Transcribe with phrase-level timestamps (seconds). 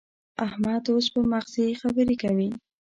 [0.45, 2.49] احمد اوس په مغزي خبرې کوي.